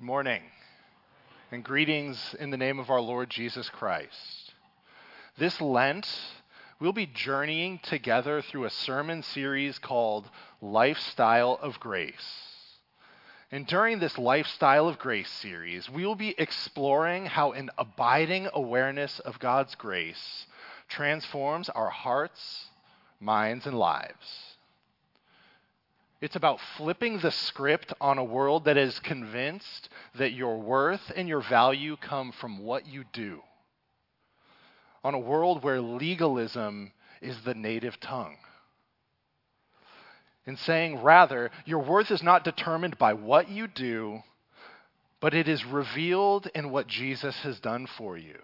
Good 0.00 0.06
morning, 0.06 0.40
and 1.52 1.62
greetings 1.62 2.34
in 2.40 2.48
the 2.48 2.56
name 2.56 2.78
of 2.78 2.88
our 2.88 3.02
Lord 3.02 3.28
Jesus 3.28 3.68
Christ. 3.68 4.54
This 5.36 5.60
Lent, 5.60 6.08
we'll 6.80 6.94
be 6.94 7.04
journeying 7.04 7.80
together 7.82 8.40
through 8.40 8.64
a 8.64 8.70
sermon 8.70 9.22
series 9.22 9.78
called 9.78 10.30
Lifestyle 10.62 11.58
of 11.60 11.78
Grace. 11.80 12.14
And 13.52 13.66
during 13.66 13.98
this 13.98 14.16
Lifestyle 14.16 14.88
of 14.88 14.98
Grace 14.98 15.28
series, 15.28 15.90
we 15.90 16.06
will 16.06 16.14
be 16.14 16.34
exploring 16.38 17.26
how 17.26 17.52
an 17.52 17.68
abiding 17.76 18.48
awareness 18.54 19.18
of 19.18 19.38
God's 19.38 19.74
grace 19.74 20.46
transforms 20.88 21.68
our 21.68 21.90
hearts, 21.90 22.70
minds, 23.20 23.66
and 23.66 23.78
lives. 23.78 24.49
It's 26.20 26.36
about 26.36 26.60
flipping 26.76 27.18
the 27.18 27.30
script 27.30 27.94
on 28.00 28.18
a 28.18 28.24
world 28.24 28.66
that 28.66 28.76
is 28.76 28.98
convinced 29.00 29.88
that 30.16 30.32
your 30.32 30.58
worth 30.58 31.10
and 31.16 31.28
your 31.28 31.40
value 31.40 31.96
come 31.96 32.32
from 32.32 32.58
what 32.58 32.86
you 32.86 33.04
do. 33.12 33.40
On 35.02 35.14
a 35.14 35.18
world 35.18 35.62
where 35.62 35.80
legalism 35.80 36.92
is 37.22 37.40
the 37.42 37.54
native 37.54 37.98
tongue. 38.00 38.36
In 40.44 40.56
saying, 40.56 41.02
rather, 41.02 41.50
your 41.64 41.78
worth 41.78 42.10
is 42.10 42.22
not 42.22 42.44
determined 42.44 42.98
by 42.98 43.14
what 43.14 43.48
you 43.48 43.66
do, 43.66 44.22
but 45.20 45.32
it 45.32 45.48
is 45.48 45.64
revealed 45.64 46.48
in 46.54 46.70
what 46.70 46.86
Jesus 46.86 47.36
has 47.42 47.60
done 47.60 47.86
for 47.86 48.16
you 48.18 48.38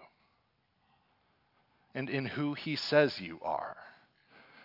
and 1.97 2.11
in 2.11 2.27
who 2.27 2.53
he 2.53 2.77
says 2.77 3.21
you 3.21 3.41
are. 3.43 3.77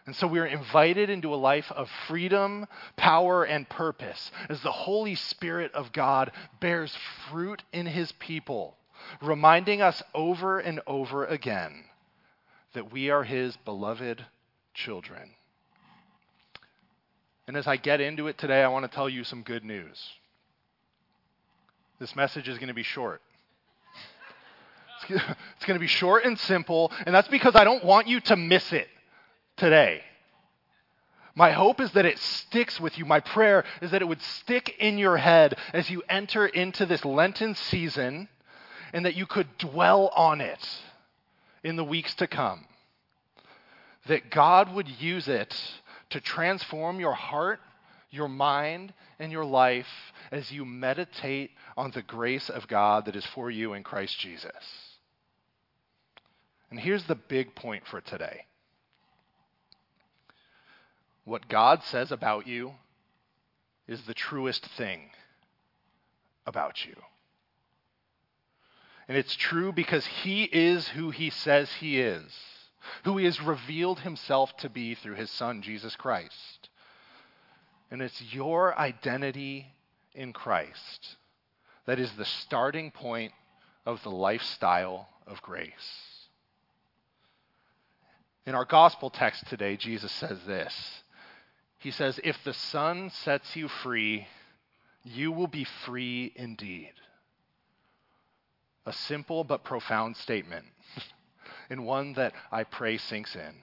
And 0.05 0.15
so 0.15 0.25
we 0.25 0.39
are 0.39 0.45
invited 0.45 1.09
into 1.09 1.33
a 1.33 1.35
life 1.35 1.71
of 1.71 1.89
freedom, 2.07 2.65
power, 2.97 3.43
and 3.43 3.69
purpose 3.69 4.31
as 4.49 4.61
the 4.61 4.71
Holy 4.71 5.13
Spirit 5.15 5.71
of 5.73 5.93
God 5.93 6.31
bears 6.59 6.95
fruit 7.29 7.61
in 7.71 7.85
his 7.85 8.11
people, 8.13 8.77
reminding 9.21 9.81
us 9.81 10.01
over 10.15 10.59
and 10.59 10.81
over 10.87 11.25
again 11.25 11.85
that 12.73 12.91
we 12.91 13.09
are 13.11 13.23
his 13.23 13.55
beloved 13.57 14.25
children. 14.73 15.31
And 17.47 17.55
as 17.55 17.67
I 17.67 17.75
get 17.77 18.01
into 18.01 18.27
it 18.27 18.37
today, 18.37 18.63
I 18.63 18.69
want 18.69 18.89
to 18.89 18.95
tell 18.95 19.09
you 19.09 19.23
some 19.23 19.43
good 19.43 19.63
news. 19.63 20.01
This 21.99 22.15
message 22.15 22.47
is 22.47 22.57
going 22.57 22.69
to 22.69 22.73
be 22.73 22.83
short. 22.83 23.21
It's 25.09 25.65
going 25.65 25.75
to 25.75 25.79
be 25.79 25.87
short 25.87 26.25
and 26.25 26.39
simple, 26.39 26.91
and 27.05 27.13
that's 27.13 27.27
because 27.27 27.55
I 27.55 27.63
don't 27.63 27.83
want 27.83 28.07
you 28.07 28.19
to 28.21 28.35
miss 28.35 28.73
it 28.73 28.87
today. 29.61 30.01
My 31.35 31.51
hope 31.51 31.79
is 31.79 31.91
that 31.91 32.07
it 32.07 32.17
sticks 32.17 32.79
with 32.79 32.97
you. 32.97 33.05
My 33.05 33.19
prayer 33.19 33.63
is 33.79 33.91
that 33.91 34.01
it 34.01 34.07
would 34.07 34.21
stick 34.21 34.75
in 34.79 34.97
your 34.97 35.17
head 35.17 35.55
as 35.71 35.87
you 35.87 36.01
enter 36.09 36.47
into 36.47 36.87
this 36.87 37.05
Lenten 37.05 37.53
season 37.53 38.27
and 38.91 39.05
that 39.05 39.15
you 39.15 39.27
could 39.27 39.47
dwell 39.59 40.07
on 40.15 40.41
it 40.41 40.67
in 41.63 41.75
the 41.75 41.83
weeks 41.83 42.15
to 42.15 42.25
come. 42.25 42.65
That 44.07 44.31
God 44.31 44.73
would 44.73 44.89
use 44.89 45.27
it 45.27 45.55
to 46.09 46.19
transform 46.19 46.99
your 46.99 47.13
heart, 47.13 47.59
your 48.09 48.27
mind, 48.27 48.93
and 49.19 49.31
your 49.31 49.45
life 49.45 50.11
as 50.31 50.51
you 50.51 50.65
meditate 50.65 51.51
on 51.77 51.91
the 51.91 52.01
grace 52.01 52.49
of 52.49 52.67
God 52.67 53.05
that 53.05 53.15
is 53.15 53.25
for 53.27 53.51
you 53.51 53.73
in 53.73 53.83
Christ 53.83 54.19
Jesus. 54.19 54.51
And 56.71 56.79
here's 56.79 57.03
the 57.03 57.15
big 57.15 57.53
point 57.53 57.83
for 57.85 58.01
today 58.01 58.45
what 61.31 61.47
God 61.47 61.81
says 61.83 62.11
about 62.11 62.45
you 62.45 62.73
is 63.87 64.01
the 64.01 64.13
truest 64.13 64.65
thing 64.65 65.11
about 66.45 66.85
you. 66.85 66.93
And 69.07 69.17
it's 69.17 69.37
true 69.37 69.71
because 69.71 70.05
He 70.05 70.43
is 70.43 70.89
who 70.89 71.09
He 71.09 71.29
says 71.29 71.71
He 71.79 72.01
is, 72.01 72.33
who 73.05 73.15
He 73.15 73.23
has 73.23 73.41
revealed 73.41 74.01
Himself 74.01 74.55
to 74.57 74.69
be 74.69 74.93
through 74.93 75.15
His 75.15 75.31
Son, 75.31 75.61
Jesus 75.61 75.95
Christ. 75.95 76.67
And 77.89 78.01
it's 78.01 78.33
your 78.33 78.77
identity 78.77 79.67
in 80.13 80.33
Christ 80.33 81.15
that 81.85 81.97
is 81.97 82.11
the 82.11 82.25
starting 82.25 82.91
point 82.91 83.31
of 83.85 84.03
the 84.03 84.11
lifestyle 84.11 85.07
of 85.25 85.41
grace. 85.41 86.27
In 88.45 88.53
our 88.53 88.65
gospel 88.65 89.09
text 89.09 89.47
today, 89.47 89.77
Jesus 89.77 90.11
says 90.11 90.37
this 90.45 91.00
he 91.81 91.89
says, 91.89 92.19
If 92.23 92.37
the 92.43 92.53
Son 92.53 93.09
sets 93.09 93.55
you 93.55 93.67
free, 93.67 94.27
you 95.03 95.31
will 95.31 95.47
be 95.47 95.63
free 95.63 96.31
indeed. 96.35 96.91
A 98.85 98.93
simple 98.93 99.43
but 99.43 99.63
profound 99.63 100.15
statement, 100.15 100.65
and 101.71 101.85
one 101.85 102.13
that 102.13 102.33
I 102.51 102.65
pray 102.65 102.97
sinks 102.97 103.35
in. 103.35 103.55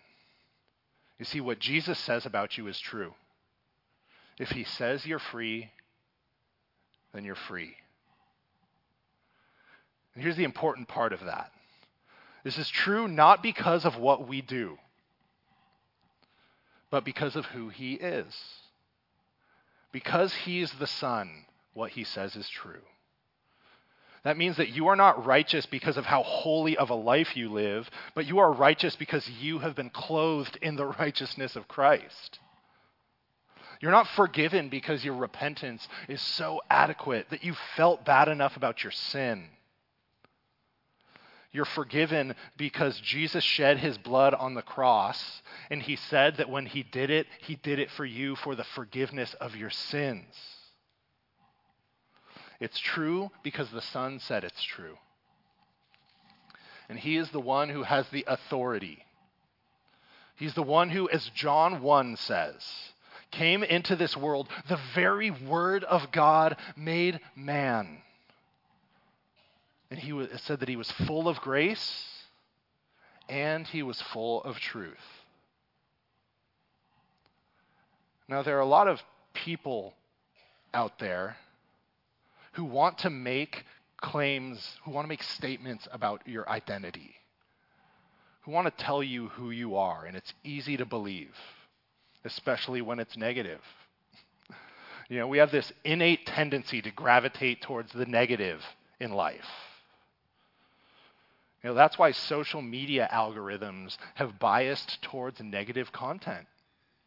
You 1.20 1.24
see, 1.24 1.40
what 1.40 1.60
Jesus 1.60 1.98
says 1.98 2.26
about 2.26 2.58
you 2.58 2.66
is 2.66 2.78
true. 2.80 3.14
If 4.36 4.50
he 4.50 4.64
says 4.64 5.06
you're 5.06 5.20
free, 5.20 5.70
then 7.12 7.24
you're 7.24 7.36
free. 7.36 7.76
And 10.14 10.24
here's 10.24 10.36
the 10.36 10.44
important 10.44 10.88
part 10.88 11.12
of 11.12 11.20
that 11.24 11.52
this 12.42 12.58
is 12.58 12.68
true 12.68 13.06
not 13.06 13.42
because 13.42 13.84
of 13.84 13.96
what 13.96 14.26
we 14.26 14.40
do 14.40 14.76
but 16.91 17.04
because 17.04 17.37
of 17.37 17.47
who 17.47 17.69
he 17.69 17.94
is. 17.94 18.34
Because 19.93 20.34
he 20.34 20.60
is 20.60 20.72
the 20.72 20.87
Son, 20.87 21.47
what 21.72 21.93
he 21.93 22.04
says 22.04 22.37
is 22.37 22.49
true. 22.49 22.82
That 24.25 24.37
means 24.37 24.56
that 24.56 24.71
you 24.71 24.88
are 24.88 24.97
not 24.97 25.25
righteous 25.25 25.65
because 25.66 25.97
of 25.97 26.04
how 26.04 26.22
holy 26.22 26.77
of 26.77 26.91
a 26.91 26.94
life 26.94 27.37
you 27.37 27.50
live, 27.50 27.88
but 28.15 28.27
you 28.27 28.41
are 28.41 28.53
righteous 28.53 28.97
because 28.97 29.28
you 29.28 29.60
have 29.60 29.75
been 29.75 29.91
clothed 29.91 30.59
in 30.60 30.77
the 30.77 30.87
righteousness 30.98 31.56
of 31.56 31.69
Christ. 31.69 32.38
You're 33.81 33.93
not 33.93 34.09
forgiven 34.09 34.69
because 34.71 35.04
your 35.04 35.15
repentance 35.15 35.87
is 36.09 36.21
so 36.21 36.60
adequate 36.69 37.31
that 37.31 37.44
you 37.44 37.54
felt 37.77 38.04
bad 38.04 38.28
enough 38.28 38.56
about 38.56 38.82
your 38.82 38.91
sin. 38.91 39.48
You're 41.58 41.64
forgiven 41.64 42.36
because 42.56 43.00
Jesus 43.00 43.42
shed 43.42 43.78
his 43.78 43.98
blood 43.98 44.32
on 44.32 44.54
the 44.54 44.62
cross, 44.62 45.42
and 45.72 45.82
he 45.82 45.96
said 45.96 46.36
that 46.36 46.48
when 46.48 46.66
he 46.66 46.84
did 46.84 47.10
it, 47.10 47.26
he 47.41 47.56
did 47.56 47.80
it 47.80 47.91
for 47.91 48.04
you 48.04 48.36
for 48.36 48.54
the 48.54 48.62
forgiveness 48.62 49.34
of 49.41 49.56
your 49.56 49.70
sins. 49.70 50.32
It's 52.60 52.78
true 52.78 53.32
because 53.42 53.68
the 53.70 53.82
Son 53.82 54.20
said 54.20 54.44
it's 54.44 54.62
true. 54.62 54.98
And 56.88 56.97
he 56.97 57.16
is 57.16 57.28
the 57.30 57.41
one 57.41 57.70
who 57.70 57.82
has 57.82 58.08
the 58.10 58.24
authority. 58.28 59.04
He's 60.36 60.54
the 60.54 60.62
one 60.62 60.91
who, 60.91 61.10
as 61.10 61.28
John 61.34 61.82
1 61.82 62.18
says, 62.18 62.64
came 63.32 63.64
into 63.64 63.97
this 63.97 64.16
world, 64.16 64.48
the 64.68 64.78
very 64.94 65.32
Word 65.32 65.82
of 65.82 66.12
God 66.12 66.56
made 66.76 67.18
man. 67.34 67.98
And 69.91 69.99
he 69.99 70.12
was, 70.12 70.28
said 70.43 70.60
that 70.60 70.69
he 70.69 70.76
was 70.76 70.91
full 70.91 71.28
of 71.28 71.41
grace 71.41 72.04
and 73.28 73.66
he 73.66 73.82
was 73.82 74.00
full 74.00 74.43
of 74.43 74.59
truth. 74.59 74.97
Now, 78.28 78.43
there 78.43 78.56
are 78.59 78.60
a 78.60 78.66
lot 78.66 78.88
of 78.88 79.03
people 79.32 79.94
out 80.75 80.98
there 80.98 81.37
who 82.53 82.65
want 82.65 82.98
to 82.98 83.10
make 83.10 83.65
claims, 84.00 84.77
who 84.84 84.91
want 84.91 85.04
to 85.04 85.09
make 85.09 85.22
statements 85.22 85.88
about 85.93 86.27
your 86.27 86.48
identity, 86.48 87.15
who 88.43 88.50
want 88.50 88.66
to 88.66 88.84
tell 88.84 89.03
you 89.03 89.28
who 89.28 89.50
you 89.50 89.77
are, 89.77 90.04
and 90.04 90.16
it's 90.16 90.34
easy 90.44 90.77
to 90.77 90.84
believe, 90.84 91.34
especially 92.25 92.82
when 92.82 92.98
it's 92.98 93.16
negative. 93.16 93.60
You 95.10 95.21
know, 95.21 95.27
we 95.27 95.38
have 95.38 95.50
this 95.50 95.72
innate 95.84 96.27
tendency 96.27 96.82
to 96.82 96.91
gravitate 96.91 97.62
towards 97.62 97.94
the 97.94 98.04
negative 98.04 98.62
in 99.01 99.10
life. 99.10 99.47
You 101.63 101.71
know, 101.71 101.75
that's 101.75 101.99
why 101.99 102.13
social 102.13 102.63
media 102.63 103.09
algorithms 103.13 103.97
have 104.15 104.39
biased 104.39 105.03
towards 105.03 105.41
negative 105.41 105.93
content. 105.93 106.47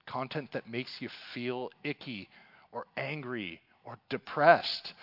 Content 0.06 0.52
that 0.52 0.70
makes 0.70 0.92
you 1.00 1.10
feel 1.34 1.70
icky 1.84 2.28
or 2.72 2.86
angry 2.98 3.62
or 3.86 3.98
depressed. 4.10 4.94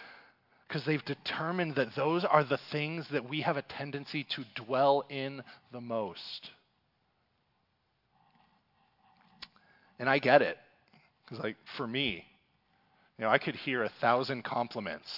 Because 0.67 0.85
they've 0.85 1.05
determined 1.05 1.77
that 1.77 1.97
those 1.97 2.27
are 2.27 2.45
the 2.45 2.59
things 2.71 3.09
that 3.09 3.29
we 3.29 3.41
have 3.41 3.57
a 3.57 3.63
tendency 3.63 4.25
to 4.25 4.45
dwell 4.55 5.05
in 5.09 5.43
the 5.73 5.81
most. 5.81 6.51
And 9.99 10.11
I 10.11 10.19
get 10.19 10.43
it. 10.43 10.59
Because, 11.25 11.43
like, 11.43 11.57
for 11.77 11.87
me, 11.87 12.25
you 13.19 13.25
know, 13.25 13.31
I 13.31 13.39
could 13.39 13.57
hear 13.57 13.83
a 13.83 13.89
thousand 14.01 14.45
compliments, 14.45 15.11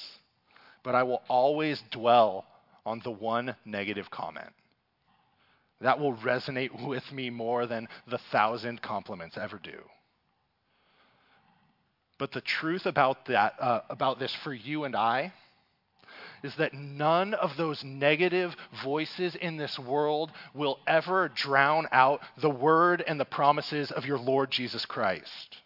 but 0.85 0.95
I 0.95 1.03
will 1.03 1.23
always 1.29 1.83
dwell 1.91 2.47
on 2.85 3.01
the 3.05 3.11
one 3.11 3.57
negative 3.65 4.11
comment. 4.11 4.53
That 5.81 5.99
will 5.99 6.15
resonate 6.15 6.87
with 6.87 7.11
me 7.13 7.31
more 7.31 7.67
than 7.67 7.89
the 8.07 8.19
thousand 8.19 8.83
compliments 8.83 9.39
ever 9.39 9.59
do. 9.63 9.79
But 12.19 12.33
the 12.33 12.43
truth 12.43 12.85
about 12.85 13.25
that, 13.27 13.55
uh, 13.59 13.81
about 13.89 14.19
this 14.19 14.35
for 14.45 14.53
you 14.53 14.85
and 14.85 14.95
I, 14.95 15.33
is 16.43 16.55
that 16.57 16.75
none 16.75 17.35
of 17.35 17.57
those 17.57 17.83
negative 17.85 18.55
voices 18.83 19.35
in 19.35 19.57
this 19.57 19.79
world 19.79 20.31
will 20.55 20.79
ever 20.87 21.29
drown 21.29 21.87
out 21.93 22.21
the 22.39 22.51
word 22.51 23.03
and 23.07 23.19
the 23.19 23.25
promises 23.25 23.91
of 23.91 24.07
your 24.07 24.19
Lord 24.19 24.51
Jesus 24.51 24.85
Christ. 24.85 25.59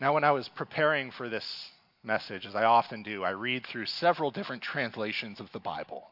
Now, 0.00 0.14
when 0.14 0.24
I 0.24 0.30
was 0.30 0.48
preparing 0.48 1.10
for 1.10 1.28
this 1.28 1.70
message, 2.02 2.46
as 2.46 2.54
I 2.54 2.64
often 2.64 3.02
do, 3.02 3.24
I 3.24 3.30
read 3.30 3.66
through 3.66 3.86
several 3.86 4.30
different 4.30 4.62
translations 4.62 5.40
of 5.40 5.50
the 5.52 5.58
Bible. 5.58 6.08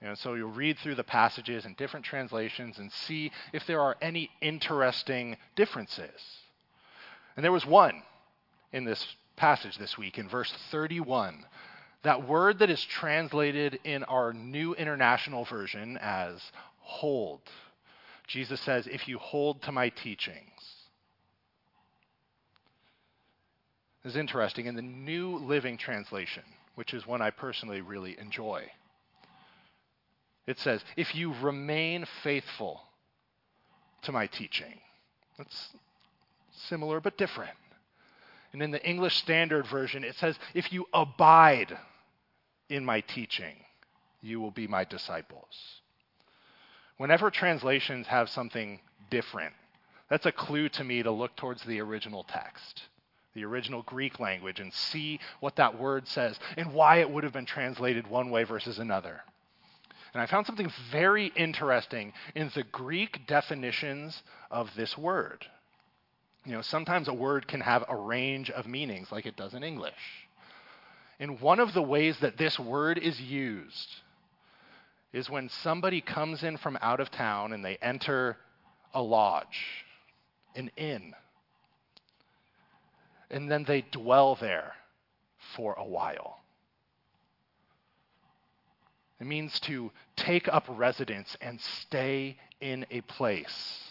And 0.00 0.16
so 0.16 0.34
you'll 0.34 0.50
read 0.50 0.78
through 0.78 0.94
the 0.94 1.04
passages 1.04 1.66
in 1.66 1.74
different 1.74 2.06
translations 2.06 2.78
and 2.78 2.92
see 2.92 3.32
if 3.52 3.66
there 3.66 3.80
are 3.80 3.96
any 4.00 4.30
interesting 4.40 5.36
differences. 5.56 6.38
And 7.36 7.44
there 7.44 7.52
was 7.52 7.66
one 7.66 8.02
in 8.72 8.84
this 8.84 9.16
passage 9.36 9.76
this 9.76 9.98
week 9.98 10.18
in 10.18 10.28
verse 10.28 10.52
31. 10.70 11.44
That 12.02 12.28
word 12.28 12.60
that 12.60 12.70
is 12.70 12.84
translated 12.84 13.80
in 13.82 14.04
our 14.04 14.32
New 14.32 14.74
International 14.74 15.44
Version 15.44 15.98
as 16.00 16.40
hold. 16.78 17.40
Jesus 18.28 18.60
says, 18.60 18.86
if 18.86 19.08
you 19.08 19.18
hold 19.18 19.62
to 19.62 19.72
my 19.72 19.88
teachings. 19.88 20.52
This 20.58 20.76
is 24.08 24.16
interesting. 24.16 24.66
In 24.66 24.74
the 24.74 24.82
New 24.82 25.38
Living 25.38 25.78
Translation, 25.78 26.42
which 26.74 26.94
is 26.94 27.06
one 27.06 27.22
I 27.22 27.30
personally 27.30 27.80
really 27.80 28.18
enjoy, 28.18 28.64
it 30.46 30.58
says, 30.58 30.82
if 30.96 31.14
you 31.14 31.34
remain 31.42 32.06
faithful 32.22 32.80
to 34.02 34.12
my 34.12 34.26
teaching. 34.26 34.80
That's 35.36 35.68
similar 36.52 37.00
but 37.00 37.18
different. 37.18 37.56
And 38.52 38.62
in 38.62 38.70
the 38.70 38.84
English 38.84 39.16
Standard 39.16 39.66
Version, 39.66 40.04
it 40.04 40.14
says, 40.16 40.38
if 40.54 40.72
you 40.72 40.86
abide 40.92 41.76
in 42.68 42.84
my 42.84 43.00
teaching, 43.02 43.56
you 44.22 44.40
will 44.40 44.50
be 44.50 44.66
my 44.66 44.84
disciples. 44.84 45.80
Whenever 46.96 47.30
translations 47.30 48.06
have 48.06 48.28
something 48.28 48.80
different, 49.10 49.54
that's 50.08 50.26
a 50.26 50.32
clue 50.32 50.68
to 50.70 50.84
me 50.84 51.02
to 51.02 51.10
look 51.10 51.36
towards 51.36 51.62
the 51.64 51.80
original 51.80 52.24
text, 52.24 52.84
the 53.38 53.44
original 53.44 53.82
Greek 53.82 54.18
language, 54.18 54.58
and 54.58 54.72
see 54.72 55.20
what 55.38 55.56
that 55.56 55.78
word 55.78 56.08
says 56.08 56.38
and 56.56 56.72
why 56.72 56.96
it 56.96 57.08
would 57.08 57.24
have 57.24 57.32
been 57.32 57.46
translated 57.46 58.08
one 58.08 58.30
way 58.30 58.42
versus 58.42 58.78
another. 58.78 59.20
And 60.12 60.20
I 60.20 60.26
found 60.26 60.46
something 60.46 60.72
very 60.90 61.26
interesting 61.36 62.12
in 62.34 62.50
the 62.54 62.64
Greek 62.64 63.26
definitions 63.26 64.20
of 64.50 64.74
this 64.74 64.96
word. 64.98 65.44
You 66.44 66.52
know, 66.52 66.62
sometimes 66.62 67.08
a 67.08 67.14
word 67.14 67.46
can 67.46 67.60
have 67.60 67.84
a 67.88 67.94
range 67.94 68.50
of 68.50 68.66
meanings 68.66 69.12
like 69.12 69.26
it 69.26 69.36
does 69.36 69.54
in 69.54 69.62
English. 69.62 69.92
And 71.20 71.40
one 71.40 71.60
of 71.60 71.74
the 71.74 71.82
ways 71.82 72.18
that 72.20 72.38
this 72.38 72.58
word 72.58 72.98
is 72.98 73.20
used 73.20 73.88
is 75.12 75.28
when 75.28 75.48
somebody 75.48 76.00
comes 76.00 76.42
in 76.42 76.56
from 76.56 76.78
out 76.80 77.00
of 77.00 77.10
town 77.10 77.52
and 77.52 77.64
they 77.64 77.76
enter 77.76 78.36
a 78.94 79.02
lodge, 79.02 79.84
an 80.54 80.70
inn, 80.76 81.14
and 83.30 83.50
then 83.50 83.64
they 83.64 83.82
dwell 83.90 84.34
there 84.34 84.74
for 85.56 85.74
a 85.74 85.84
while. 85.84 86.38
It 89.20 89.26
means 89.26 89.58
to 89.60 89.90
take 90.16 90.48
up 90.48 90.64
residence 90.68 91.36
and 91.40 91.60
stay 91.60 92.36
in 92.60 92.86
a 92.90 93.00
place. 93.02 93.88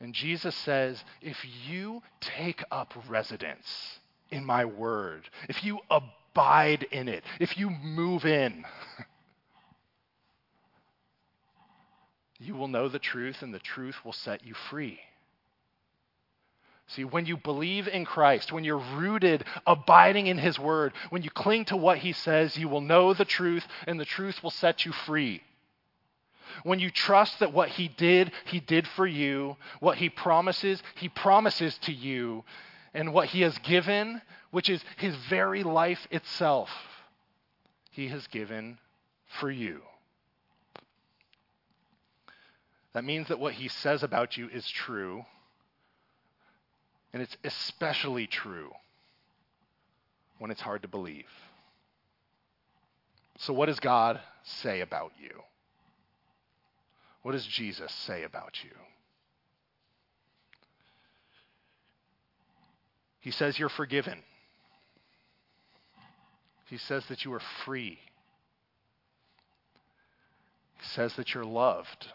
And 0.00 0.14
Jesus 0.14 0.54
says, 0.56 1.02
if 1.20 1.36
you 1.66 2.02
take 2.20 2.62
up 2.70 2.94
residence 3.08 3.98
in 4.30 4.44
my 4.44 4.64
word, 4.64 5.28
if 5.48 5.64
you 5.64 5.80
abide 5.90 6.84
in 6.90 7.08
it, 7.08 7.24
if 7.40 7.56
you 7.56 7.70
move 7.70 8.24
in, 8.24 8.64
you 12.38 12.54
will 12.54 12.68
know 12.68 12.88
the 12.88 13.00
truth, 13.00 13.42
and 13.42 13.52
the 13.52 13.58
truth 13.58 13.96
will 14.04 14.12
set 14.12 14.44
you 14.44 14.54
free. 14.54 15.00
See, 16.88 17.04
when 17.04 17.26
you 17.26 17.36
believe 17.36 17.86
in 17.86 18.06
Christ, 18.06 18.50
when 18.50 18.64
you're 18.64 18.78
rooted, 18.78 19.44
abiding 19.66 20.26
in 20.26 20.38
His 20.38 20.58
Word, 20.58 20.94
when 21.10 21.22
you 21.22 21.30
cling 21.30 21.66
to 21.66 21.76
what 21.76 21.98
He 21.98 22.12
says, 22.12 22.56
you 22.56 22.68
will 22.68 22.80
know 22.80 23.12
the 23.12 23.26
truth, 23.26 23.66
and 23.86 24.00
the 24.00 24.06
truth 24.06 24.42
will 24.42 24.50
set 24.50 24.86
you 24.86 24.92
free. 24.92 25.42
When 26.62 26.80
you 26.80 26.90
trust 26.90 27.40
that 27.40 27.52
what 27.52 27.68
He 27.68 27.88
did, 27.88 28.32
He 28.46 28.58
did 28.58 28.88
for 28.88 29.06
you, 29.06 29.58
what 29.80 29.98
He 29.98 30.08
promises, 30.08 30.82
He 30.94 31.10
promises 31.10 31.76
to 31.82 31.92
you, 31.92 32.44
and 32.94 33.12
what 33.12 33.28
He 33.28 33.42
has 33.42 33.58
given, 33.58 34.22
which 34.50 34.70
is 34.70 34.82
His 34.96 35.14
very 35.28 35.62
life 35.62 36.08
itself, 36.10 36.70
He 37.90 38.08
has 38.08 38.26
given 38.28 38.78
for 39.26 39.50
you. 39.50 39.82
That 42.94 43.04
means 43.04 43.28
that 43.28 43.38
what 43.38 43.52
He 43.52 43.68
says 43.68 44.02
about 44.02 44.38
you 44.38 44.48
is 44.48 44.66
true 44.66 45.26
and 47.12 47.22
it's 47.22 47.36
especially 47.44 48.26
true 48.26 48.70
when 50.38 50.50
it's 50.50 50.60
hard 50.60 50.82
to 50.82 50.88
believe. 50.88 51.26
So, 53.38 53.52
what 53.52 53.66
does 53.66 53.80
God 53.80 54.20
say 54.42 54.80
about 54.80 55.12
you? 55.20 55.42
What 57.22 57.32
does 57.32 57.46
Jesus 57.46 57.92
say 57.92 58.24
about 58.24 58.62
you? 58.64 58.70
He 63.20 63.30
says 63.30 63.58
you're 63.58 63.68
forgiven. 63.68 64.22
He 66.66 66.78
says 66.78 67.04
that 67.08 67.24
you 67.24 67.32
are 67.32 67.42
free. 67.64 67.98
He 70.78 70.86
says 70.94 71.14
that 71.14 71.34
you're 71.34 71.44
loved, 71.44 72.08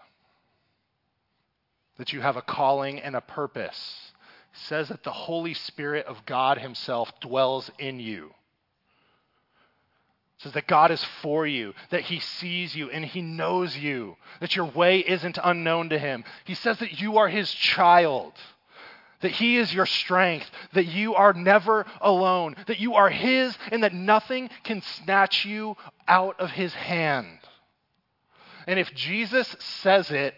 that 1.97 2.13
you 2.13 2.21
have 2.21 2.37
a 2.37 2.41
calling 2.41 2.99
and 2.99 3.15
a 3.15 3.21
purpose 3.21 4.12
says 4.53 4.89
that 4.89 5.03
the 5.03 5.11
Holy 5.11 5.53
Spirit 5.53 6.05
of 6.05 6.25
God 6.25 6.57
Himself 6.57 7.11
dwells 7.19 7.69
in 7.79 7.99
you. 7.99 8.27
It 10.37 10.43
says 10.43 10.53
that 10.53 10.67
God 10.67 10.91
is 10.91 11.03
for 11.21 11.47
you, 11.47 11.73
that 11.89 12.01
He 12.01 12.19
sees 12.19 12.75
you 12.75 12.89
and 12.89 13.03
He 13.03 13.21
knows 13.21 13.75
you, 13.75 14.15
that 14.39 14.55
your 14.55 14.65
way 14.65 14.99
isn't 14.99 15.39
unknown 15.43 15.89
to 15.89 15.99
Him. 15.99 16.23
He 16.45 16.53
says 16.53 16.79
that 16.79 16.99
you 16.99 17.17
are 17.17 17.27
His 17.27 17.51
child, 17.51 18.33
that 19.21 19.31
He 19.31 19.57
is 19.57 19.73
your 19.73 19.85
strength, 19.85 20.49
that 20.73 20.85
you 20.85 21.15
are 21.15 21.33
never 21.33 21.85
alone, 22.01 22.55
that 22.67 22.79
you 22.79 22.95
are 22.95 23.09
His, 23.09 23.57
and 23.71 23.83
that 23.83 23.93
nothing 23.93 24.49
can 24.63 24.81
snatch 24.81 25.45
you 25.45 25.77
out 26.07 26.39
of 26.39 26.51
His 26.51 26.73
hand. 26.73 27.39
And 28.67 28.79
if 28.79 28.93
Jesus 28.93 29.55
says 29.81 30.11
it, 30.11 30.35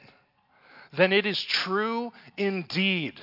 then 0.94 1.12
it 1.12 1.26
is 1.26 1.44
true 1.44 2.14
indeed. 2.38 3.20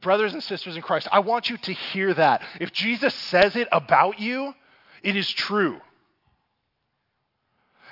Brothers 0.00 0.32
and 0.32 0.42
sisters 0.42 0.76
in 0.76 0.82
Christ, 0.82 1.08
I 1.12 1.20
want 1.20 1.50
you 1.50 1.56
to 1.58 1.72
hear 1.72 2.14
that. 2.14 2.42
If 2.60 2.72
Jesus 2.72 3.14
says 3.14 3.56
it 3.56 3.68
about 3.70 4.18
you, 4.18 4.54
it 5.02 5.16
is 5.16 5.30
true. 5.30 5.80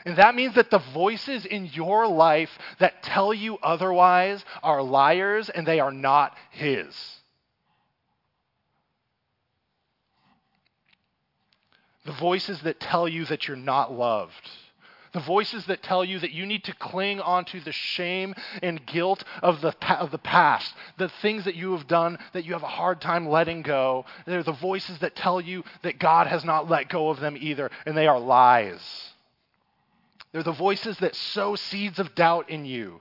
And 0.05 0.17
that 0.17 0.35
means 0.35 0.55
that 0.55 0.71
the 0.71 0.79
voices 0.79 1.47
in 1.47 1.67
your 1.67 2.09
life 2.09 2.51
that 2.79 3.03
tell 3.03 3.33
you 3.33 3.59
otherwise 3.59 4.45
are 4.63 4.83
liars 4.83 5.49
and 5.49 5.67
they 5.67 5.81
are 5.81 5.93
not 5.93 6.37
His. 6.51 6.95
The 12.05 12.13
voices 12.13 12.61
that 12.63 12.81
tell 12.81 13.07
you 13.07 13.25
that 13.27 13.47
you're 13.47 13.57
not 13.57 13.93
loved 13.93 14.51
the 15.13 15.21
voices 15.21 15.67
that 15.67 15.83
tell 15.83 16.05
you 16.05 16.19
that 16.19 16.33
you 16.33 16.47
need 16.47 16.65
to 16.65 16.75
cling 16.75 17.21
onto 17.21 17.61
the 17.61 17.73
shame 17.73 18.35
and 18.63 18.85
guilt 18.87 19.25
of 19.43 19.61
the, 19.61 19.75
of 19.99 20.11
the 20.11 20.19
past, 20.19 20.75
the 20.99 21.11
things 21.21 21.45
that 21.45 21.55
you 21.55 21.73
have 21.73 21.87
done 21.87 22.19
that 22.33 22.45
you 22.45 22.53
have 22.55 22.63
a 22.63 22.67
hard 22.67 23.01
time 23.01 23.29
letting 23.29 23.63
go. 23.63 24.05
They're 24.27 24.43
the 24.43 24.53
voices 24.53 24.99
that 24.99 25.15
tell 25.15 25.41
you 25.41 25.65
that 25.83 25.99
God 25.99 26.27
has 26.27 26.45
not 26.45 26.71
let 26.71 26.89
go 26.89 27.11
of 27.11 27.21
them 27.21 27.37
either, 27.39 27.71
and 27.87 27.97
they 27.97 28.07
are 28.07 28.19
lies. 28.19 29.13
They're 30.33 30.43
the 30.43 30.53
voices 30.53 30.97
that 30.99 31.15
sow 31.15 31.57
seeds 31.57 31.99
of 31.99 32.15
doubt 32.15 32.49
in 32.49 32.65
you. 32.65 33.01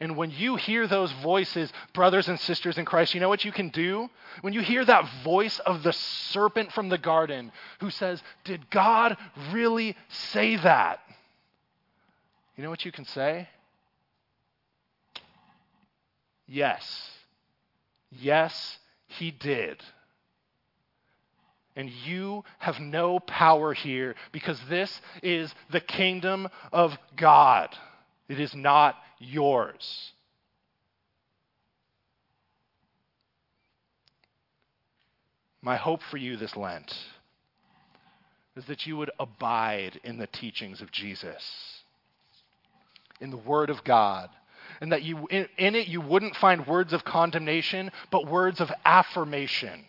And 0.00 0.16
when 0.16 0.30
you 0.30 0.56
hear 0.56 0.86
those 0.86 1.10
voices, 1.12 1.72
brothers 1.94 2.28
and 2.28 2.38
sisters 2.38 2.76
in 2.76 2.84
Christ, 2.84 3.14
you 3.14 3.20
know 3.20 3.28
what 3.28 3.44
you 3.44 3.52
can 3.52 3.70
do? 3.70 4.10
When 4.42 4.52
you 4.52 4.60
hear 4.60 4.84
that 4.84 5.08
voice 5.24 5.58
of 5.60 5.82
the 5.82 5.92
serpent 5.92 6.72
from 6.72 6.88
the 6.88 6.98
garden 6.98 7.50
who 7.80 7.90
says, 7.90 8.22
Did 8.44 8.68
God 8.68 9.16
really 9.52 9.96
say 10.08 10.56
that? 10.56 11.00
You 12.56 12.62
know 12.62 12.70
what 12.70 12.84
you 12.84 12.92
can 12.92 13.04
say? 13.04 13.48
Yes. 16.46 17.10
Yes, 18.10 18.78
he 19.06 19.30
did. 19.30 19.82
And 21.74 21.90
you 21.90 22.44
have 22.58 22.80
no 22.80 23.20
power 23.20 23.74
here 23.74 24.14
because 24.32 24.58
this 24.70 25.00
is 25.22 25.54
the 25.70 25.80
kingdom 25.80 26.48
of 26.72 26.96
God. 27.16 27.68
It 28.28 28.40
is 28.40 28.54
not 28.54 28.96
yours. 29.18 30.12
My 35.60 35.76
hope 35.76 36.00
for 36.10 36.16
you 36.16 36.36
this 36.36 36.56
Lent 36.56 36.96
is 38.56 38.64
that 38.66 38.86
you 38.86 38.96
would 38.96 39.10
abide 39.18 40.00
in 40.02 40.16
the 40.16 40.28
teachings 40.28 40.80
of 40.80 40.90
Jesus, 40.90 41.75
in 43.20 43.30
the 43.30 43.36
Word 43.36 43.70
of 43.70 43.84
God, 43.84 44.30
and 44.80 44.92
that 44.92 45.02
you, 45.02 45.26
in, 45.28 45.48
in 45.58 45.74
it 45.74 45.88
you 45.88 46.00
wouldn't 46.00 46.36
find 46.36 46.66
words 46.66 46.92
of 46.92 47.04
condemnation, 47.04 47.90
but 48.10 48.26
words 48.26 48.60
of 48.60 48.70
affirmation 48.84 49.84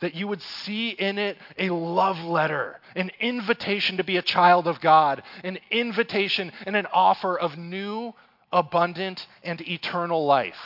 that 0.00 0.14
you 0.14 0.28
would 0.28 0.42
see 0.42 0.90
in 0.90 1.18
it 1.18 1.36
a 1.58 1.70
love 1.70 2.18
letter, 2.20 2.80
an 2.94 3.10
invitation 3.20 3.96
to 3.96 4.04
be 4.04 4.16
a 4.16 4.22
child 4.22 4.66
of 4.66 4.80
God, 4.80 5.22
an 5.42 5.58
invitation 5.70 6.52
and 6.66 6.76
an 6.76 6.86
offer 6.92 7.38
of 7.38 7.58
new, 7.58 8.14
abundant, 8.52 9.26
and 9.42 9.60
eternal 9.60 10.24
life. 10.24 10.56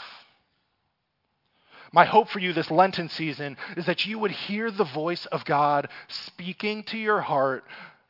My 1.93 2.05
hope 2.05 2.29
for 2.29 2.39
you 2.39 2.53
this 2.53 2.71
Lenten 2.71 3.09
season 3.09 3.57
is 3.77 3.87
that 3.87 4.07
you 4.07 4.19
would 4.19 4.31
hear 4.31 4.71
the 4.71 4.85
voice 4.85 5.27
of 5.27 5.45
God 5.45 5.89
speaking 6.09 6.85
to 6.85 6.99
your 6.99 7.21
heart, 7.21 7.65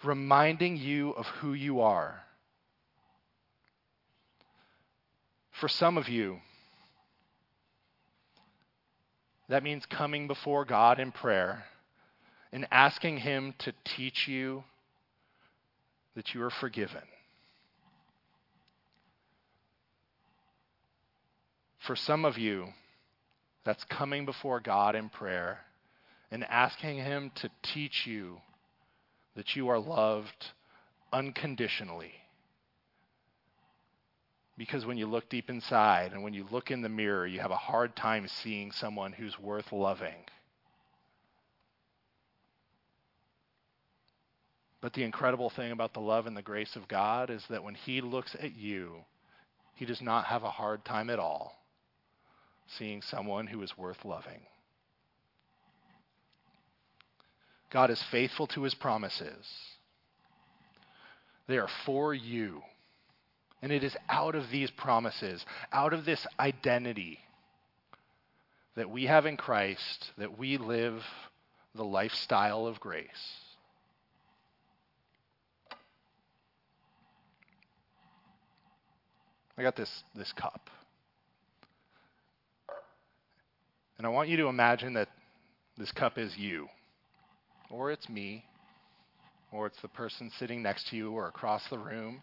reminding 0.05 0.77
you 0.77 1.11
of 1.11 1.27
who 1.27 1.53
you 1.53 1.81
are. 1.81 2.22
For 5.53 5.69
some 5.69 5.97
of 5.97 6.09
you, 6.09 6.39
that 9.49 9.63
means 9.63 9.85
coming 9.87 10.27
before 10.27 10.65
God 10.65 10.99
in 10.99 11.13
prayer 11.13 11.65
and 12.53 12.67
asking 12.71 13.19
Him 13.19 13.55
to 13.59 13.73
teach 13.85 14.27
you 14.27 14.65
that 16.15 16.35
you 16.35 16.43
are 16.43 16.51
forgiven. 16.51 17.03
For 21.87 21.97
some 21.97 22.25
of 22.25 22.39
you, 22.39 22.69
that's 23.65 23.85
coming 23.85 24.25
before 24.25 24.61
God 24.61 24.95
in 24.95 25.09
prayer 25.09 25.61
and 26.31 26.45
asking 26.45 26.97
Him 26.99 27.31
to 27.37 27.51
teach 27.63 28.07
you 28.07 28.39
that 29.37 29.55
you 29.55 29.69
are 29.69 29.79
loved 29.79 30.47
unconditionally. 31.13 32.13
Because 34.59 34.85
when 34.85 34.99
you 34.99 35.07
look 35.07 35.29
deep 35.31 35.49
inside 35.49 36.13
and 36.13 36.23
when 36.23 36.35
you 36.35 36.47
look 36.51 36.71
in 36.71 36.83
the 36.83 36.89
mirror, 36.89 37.27
you 37.27 37.41
have 37.41 37.51
a 37.51 37.57
hard 37.57 37.97
time 37.97 38.29
seeing 38.29 38.71
someone 38.71 39.13
who's 39.13 39.39
worth 39.39 39.73
loving. 39.73 40.25
But 44.83 44.93
the 44.93 45.05
incredible 45.05 45.49
thing 45.49 45.73
about 45.73 45.95
the 45.95 46.01
love 46.01 46.27
and 46.27 46.37
the 46.37 46.43
grace 46.43 46.77
of 46.77 46.89
God 46.89 47.31
is 47.31 47.45
that 47.49 47.63
when 47.65 47.75
He 47.75 48.01
looks 48.01 48.37
at 48.41 48.57
you, 48.57 48.97
He 49.75 49.87
does 49.87 50.03
not 50.03 50.27
have 50.27 50.43
a 50.43 50.51
hard 50.51 50.85
time 50.85 51.09
at 51.09 51.19
all 51.19 51.57
seeing 52.79 53.03
someone 53.03 53.47
who 53.47 53.63
is 53.63 53.77
worth 53.77 54.05
loving. 54.05 54.41
God 57.71 57.91
is 57.91 58.03
faithful 58.11 58.47
to 58.49 58.63
His 58.63 58.75
promises, 58.75 59.47
they 61.49 61.59
are 61.59 61.69
for 61.85 62.15
you. 62.15 62.63
And 63.63 63.71
it 63.71 63.85
is 63.85 63.97
out 64.09 64.35
of 64.35 64.51
these 64.51 64.71
promises, 64.73 65.45
out 65.73 65.93
of 65.93 66.05
this 66.05 66.27
identity 66.39 67.21
that 68.75 68.91
we 68.91 69.05
have 69.05 69.25
in 69.25 69.37
Christ, 69.37 70.11
that 70.19 70.37
we 70.37 70.59
live 70.59 71.01
the 71.75 71.85
lifestyle 71.85 72.67
of 72.67 72.81
grace. 72.81 73.07
I 79.57 79.63
got 79.63 79.77
this, 79.77 80.03
this 80.15 80.33
cup. 80.33 80.71
And 83.99 84.07
I 84.07 84.11
want 84.11 84.29
you 84.29 84.39
to 84.39 84.49
imagine 84.49 84.95
that 84.95 85.09
this 85.79 85.93
cup 85.93 86.19
is 86.19 86.37
you, 86.37 86.69
or 87.71 87.93
it's 87.93 88.09
me, 88.09 88.45
or 89.53 89.67
it's 89.67 89.81
the 89.83 89.89
person 89.89 90.33
sitting 90.39 90.63
next 90.63 90.89
to 90.89 90.97
you 90.97 91.13
or 91.13 91.29
across 91.29 91.63
the 91.69 91.79
room. 91.79 92.23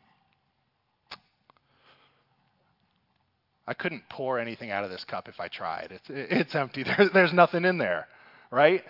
I 3.70 3.76
couldn't 3.76 4.10
pour 4.10 4.40
anything 4.40 4.72
out 4.72 4.84
of 4.84 4.90
this 4.90 5.04
cup 5.04 5.28
if 5.28 5.40
I 5.40 5.48
tried. 5.48 5.90
It's, 5.92 6.10
it's 6.10 6.56
empty. 6.56 6.84
There, 6.98 7.08
there's 7.14 7.32
nothing 7.32 7.66
in 7.66 7.78
there, 7.78 8.08
right? 8.50 8.84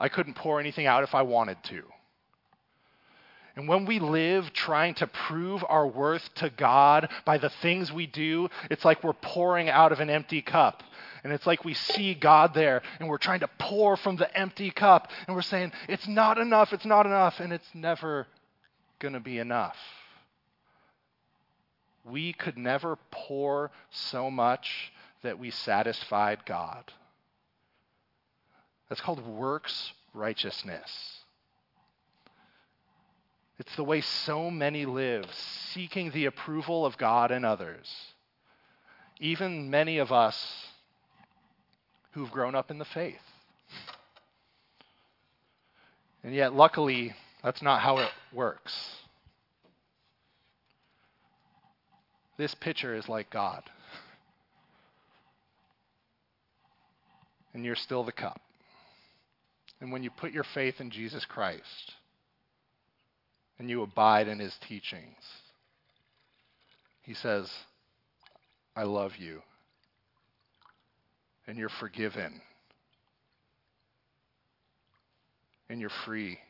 I 0.00 0.08
couldn't 0.08 0.34
pour 0.34 0.58
anything 0.58 0.86
out 0.86 1.04
if 1.04 1.14
I 1.14 1.22
wanted 1.22 1.58
to. 1.68 1.82
And 3.54 3.68
when 3.68 3.86
we 3.86 4.00
live 4.00 4.52
trying 4.52 4.94
to 4.94 5.06
prove 5.06 5.62
our 5.68 5.86
worth 5.86 6.28
to 6.36 6.50
God 6.50 7.08
by 7.24 7.38
the 7.38 7.50
things 7.62 7.92
we 7.92 8.08
do, 8.08 8.48
it's 8.68 8.84
like 8.84 9.04
we're 9.04 9.12
pouring 9.12 9.68
out 9.68 9.92
of 9.92 10.00
an 10.00 10.10
empty 10.10 10.42
cup. 10.42 10.82
And 11.22 11.32
it's 11.32 11.46
like 11.46 11.64
we 11.64 11.74
see 11.74 12.14
God 12.14 12.54
there 12.54 12.82
and 12.98 13.08
we're 13.08 13.18
trying 13.18 13.40
to 13.40 13.50
pour 13.60 13.96
from 13.96 14.16
the 14.16 14.36
empty 14.36 14.72
cup 14.72 15.08
and 15.28 15.36
we're 15.36 15.42
saying, 15.42 15.70
it's 15.88 16.08
not 16.08 16.36
enough, 16.36 16.72
it's 16.72 16.86
not 16.86 17.06
enough, 17.06 17.38
and 17.38 17.52
it's 17.52 17.70
never 17.74 18.26
going 18.98 19.14
to 19.14 19.20
be 19.20 19.38
enough 19.38 19.76
we 22.04 22.32
could 22.32 22.58
never 22.58 22.98
pour 23.10 23.70
so 23.90 24.30
much 24.30 24.92
that 25.22 25.38
we 25.38 25.50
satisfied 25.50 26.44
God. 26.44 26.84
That's 28.88 29.00
called 29.00 29.26
works 29.26 29.92
righteousness. 30.12 31.18
It's 33.58 33.76
the 33.76 33.84
way 33.84 34.00
so 34.00 34.50
many 34.50 34.86
live, 34.86 35.26
seeking 35.72 36.10
the 36.10 36.24
approval 36.24 36.84
of 36.84 36.98
God 36.98 37.30
and 37.30 37.46
others. 37.46 37.88
Even 39.20 39.70
many 39.70 39.98
of 39.98 40.10
us 40.10 40.66
who've 42.12 42.30
grown 42.30 42.54
up 42.54 42.70
in 42.70 42.78
the 42.78 42.84
faith. 42.84 43.20
And 46.24 46.34
yet, 46.34 46.54
luckily, 46.54 47.14
that's 47.42 47.62
not 47.62 47.80
how 47.80 47.98
it 47.98 48.10
works. 48.32 49.01
This 52.42 52.56
picture 52.56 52.92
is 52.96 53.08
like 53.08 53.30
God. 53.30 53.62
And 57.54 57.64
you're 57.64 57.76
still 57.76 58.02
the 58.02 58.10
cup. 58.10 58.40
And 59.80 59.92
when 59.92 60.02
you 60.02 60.10
put 60.10 60.32
your 60.32 60.42
faith 60.52 60.80
in 60.80 60.90
Jesus 60.90 61.24
Christ 61.24 61.92
and 63.60 63.70
you 63.70 63.80
abide 63.82 64.26
in 64.26 64.40
his 64.40 64.56
teachings, 64.68 65.22
he 67.02 67.14
says, 67.14 67.48
I 68.74 68.82
love 68.82 69.12
you. 69.20 69.42
And 71.46 71.56
you're 71.56 71.68
forgiven. 71.68 72.40
And 75.68 75.80
you're 75.80 75.90
free. 76.04 76.40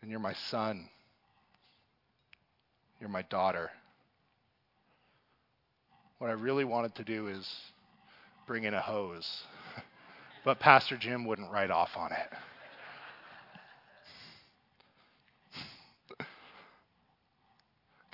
And 0.00 0.10
you're 0.10 0.18
my 0.18 0.34
son. 0.50 0.88
You're 2.98 3.10
my 3.10 3.20
daughter. 3.20 3.70
What 6.22 6.30
I 6.30 6.34
really 6.34 6.64
wanted 6.64 6.94
to 6.94 7.02
do 7.02 7.26
is 7.26 7.52
bring 8.46 8.62
in 8.62 8.74
a 8.74 8.80
hose, 8.80 9.42
but 10.44 10.60
Pastor 10.60 10.96
Jim 10.96 11.24
wouldn't 11.24 11.50
write 11.50 11.72
off 11.72 11.96
on 11.96 12.12
it. 12.12 12.28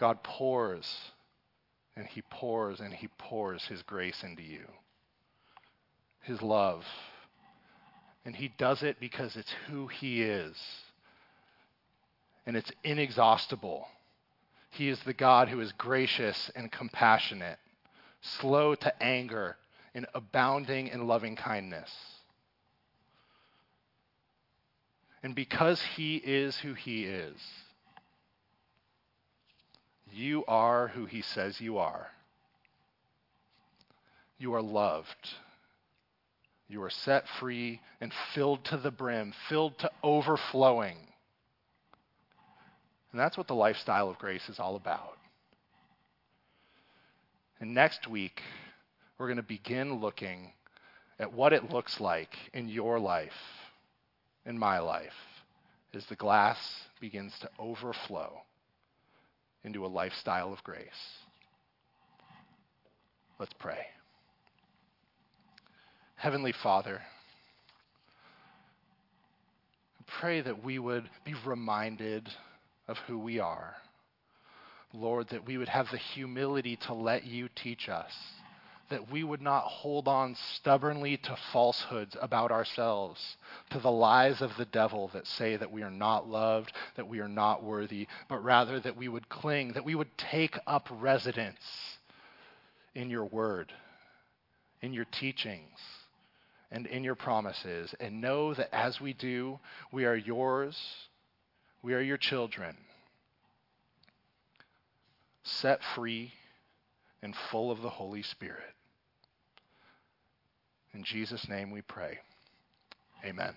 God 0.00 0.22
pours 0.22 0.90
and 1.96 2.06
He 2.06 2.22
pours 2.22 2.80
and 2.80 2.94
He 2.94 3.08
pours 3.18 3.66
His 3.66 3.82
grace 3.82 4.22
into 4.22 4.42
you, 4.42 4.64
His 6.22 6.40
love. 6.40 6.86
And 8.24 8.34
He 8.34 8.50
does 8.56 8.82
it 8.82 8.96
because 8.98 9.36
it's 9.36 9.52
who 9.68 9.86
He 9.86 10.22
is. 10.22 10.56
And 12.46 12.56
it's 12.56 12.72
inexhaustible. 12.82 13.86
He 14.70 14.88
is 14.88 14.98
the 15.00 15.12
God 15.12 15.50
who 15.50 15.60
is 15.60 15.72
gracious 15.72 16.50
and 16.56 16.72
compassionate 16.72 17.58
slow 18.20 18.75
to 18.75 19.02
anger, 19.02 19.56
and 19.94 20.06
abounding 20.14 20.88
in 20.88 21.06
loving 21.06 21.37
kindness. 21.37 21.90
And 25.22 25.34
because 25.34 25.82
he 25.96 26.16
is 26.16 26.56
who 26.58 26.75
he 26.75 27.04
is, 27.04 27.37
you 30.12 30.44
are 30.46 30.88
who 30.88 31.06
he 31.06 31.22
says 31.22 31.60
you 31.60 31.78
are. 31.78 32.08
You 34.38 34.54
are 34.54 34.62
loved. 34.62 35.28
You 36.68 36.82
are 36.82 36.90
set 36.90 37.26
free 37.40 37.80
and 38.00 38.12
filled 38.34 38.64
to 38.66 38.76
the 38.76 38.90
brim, 38.90 39.32
filled 39.48 39.78
to 39.80 39.90
overflowing. 40.02 40.96
And 43.10 43.20
that's 43.20 43.37
what 43.37 43.48
the 43.48 43.54
lifestyle 43.54 44.08
of 44.08 44.18
grace 44.18 44.48
is 44.48 44.60
all 44.60 44.76
about. 44.76 45.17
And 47.60 47.74
next 47.74 48.06
week, 48.06 48.40
we're 49.18 49.26
going 49.26 49.36
to 49.36 49.42
begin 49.42 50.00
looking 50.00 50.52
at 51.18 51.32
what 51.32 51.52
it 51.52 51.70
looks 51.70 52.00
like 52.00 52.30
in 52.52 52.68
your 52.68 53.00
life, 53.00 53.32
in 54.46 54.58
my 54.58 54.78
life, 54.78 55.12
as 55.92 56.06
the 56.06 56.16
glass 56.16 56.58
begins 57.00 57.32
to 57.40 57.50
overflow 57.58 58.32
into 59.64 59.84
a 59.84 59.88
lifestyle 59.88 60.52
of 60.52 60.62
grace. 60.62 60.86
Let's 63.40 63.54
pray. 63.58 63.86
Heavenly 66.14 66.52
Father, 66.62 67.00
pray 70.20 70.40
that 70.40 70.64
we 70.64 70.78
would 70.78 71.08
be 71.24 71.34
reminded 71.46 72.28
of 72.86 72.96
who 73.06 73.18
we 73.18 73.38
are. 73.38 73.74
Lord, 74.92 75.28
that 75.28 75.47
we 75.47 75.59
would 75.59 75.68
have 75.68 75.90
the 75.90 75.99
humility 75.99 76.76
to 76.76 76.95
let 76.95 77.25
you 77.25 77.49
teach 77.54 77.88
us, 77.88 78.12
that 78.88 79.11
we 79.11 79.23
would 79.23 79.42
not 79.42 79.64
hold 79.64 80.09
on 80.09 80.35
stubbornly 80.54 81.18
to 81.18 81.37
falsehoods 81.52 82.16
about 82.21 82.50
ourselves, 82.50 83.37
to 83.71 83.78
the 83.78 83.90
lies 83.90 84.40
of 84.40 84.57
the 84.57 84.64
devil 84.64 85.09
that 85.12 85.26
say 85.26 85.57
that 85.57 85.71
we 85.71 85.83
are 85.83 85.90
not 85.90 86.28
loved, 86.28 86.73
that 86.97 87.09
we 87.09 87.21
are 87.21 87.28
not 87.28 87.62
worthy, 87.62 88.09
but 88.28 88.42
rather 88.42 88.80
that 88.80 88.97
we 88.97 89.09
would 89.09 89.28
cling, 89.28 89.73
that 89.73 89.85
we 89.85 89.95
would 89.95 90.16
take 90.16 90.59
up 90.66 90.88
residence 90.90 91.99
in 92.95 93.11
your 93.11 93.26
word, 93.26 93.73
in 94.80 94.92
your 94.92 95.07
teachings 95.07 95.78
and 96.71 96.87
in 96.87 97.04
your 97.04 97.14
promises, 97.14 97.95
and 98.00 98.21
know 98.21 98.54
that 98.54 98.75
as 98.75 99.00
we 99.00 99.12
do, 99.12 99.59
we 99.92 100.04
are 100.04 100.16
yours, 100.16 100.78
we 101.83 101.95
are 101.95 102.00
your 102.00 102.16
children, 102.16 102.76
set 105.49 105.81
free 105.95 106.33
and 107.23 107.35
full 107.50 107.71
of 107.71 107.83
the 107.83 107.90
Holy 107.90 108.23
Spirit. 108.23 108.75
In 110.93 111.05
Jesus' 111.05 111.49
name 111.49 111.71
we 111.71 111.83
pray. 111.83 112.19
Amen. 113.25 113.55